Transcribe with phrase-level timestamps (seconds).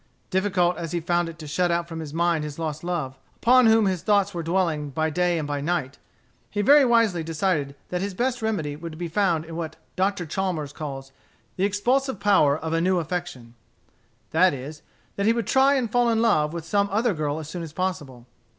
[0.31, 3.67] Difficult as he found it to shut out from his mind his lost love, upon
[3.67, 5.99] whom his thoughts were dwelling by day and by night,
[6.49, 10.25] he very wisely decided that his best remedy would be found in what Dr.
[10.25, 11.11] Chalmers calls
[11.55, 13.53] "the expulsive power of a new affection;"
[14.31, 14.81] that is,
[15.17, 17.71] that he would try and fall in love with some other girl as soon as
[17.71, 18.25] possible.